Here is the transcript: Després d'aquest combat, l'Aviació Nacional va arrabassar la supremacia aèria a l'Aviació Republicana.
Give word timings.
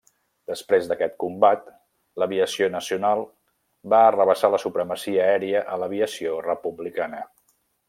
Després 0.51 0.85
d'aquest 0.91 1.11
combat, 1.23 1.67
l'Aviació 2.23 2.69
Nacional 2.77 3.21
va 3.95 4.01
arrabassar 4.07 4.53
la 4.55 4.61
supremacia 4.65 5.29
aèria 5.29 5.63
a 5.75 5.79
l'Aviació 5.83 6.41
Republicana. 6.49 7.23